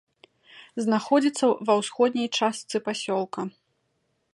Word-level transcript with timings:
Знаходзіцца 0.85 1.45
ва 1.69 1.73
ўсходняй 1.83 2.29
частцы 2.41 2.77
пасёлка. 2.89 3.41